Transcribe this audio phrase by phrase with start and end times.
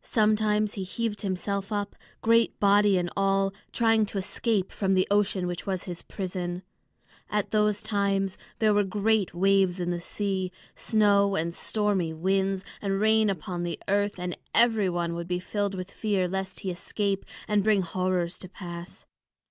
[0.00, 5.46] Sometimes he heaved himself up, great body and all, trying to escape from the ocean
[5.46, 6.62] which was his prison.
[7.28, 12.98] At those times there were great waves in the sea, snow and stormy winds and
[12.98, 17.26] rain upon the earth, and every one would be filled with fear lest he escape
[17.46, 19.04] and bring horrors to pass.